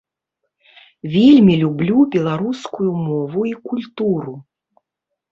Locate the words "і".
3.51-3.53